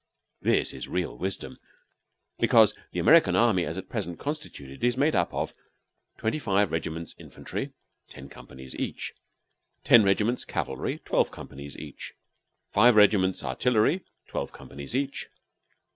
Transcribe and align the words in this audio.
This 0.41 0.73
is 0.73 0.87
real 0.87 1.15
wisdom, 1.15 1.59
be 2.39 2.47
cause 2.47 2.73
the 2.91 2.97
American 2.97 3.35
army, 3.35 3.65
as 3.67 3.77
at 3.77 3.87
present 3.87 4.17
constituted, 4.17 4.83
is 4.83 4.97
made 4.97 5.13
up 5.13 5.31
of: 5.31 5.53
Twenty 6.17 6.39
five 6.39 6.71
regiments 6.71 7.13
infantry, 7.19 7.73
ten 8.09 8.27
companies 8.27 8.73
each. 8.73 9.13
Ten 9.83 10.03
regiments 10.03 10.43
cavalry, 10.43 10.97
twelve 11.05 11.29
companies 11.29 11.77
each. 11.77 12.15
Five 12.71 12.95
regiments 12.95 13.43
artillery, 13.43 14.03
twelve 14.25 14.51
companies 14.51 14.95
each. 14.95 15.29